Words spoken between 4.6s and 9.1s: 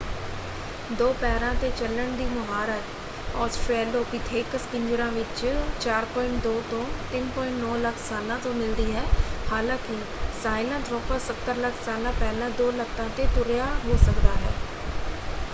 ਪਿੰਜਰਾਂ ਵਿੱਚ 4.2-3.9 ਲੱਖ ਸਾਲਾਂ ਤੋਂ ਮਿਲਦੀ ਹੈ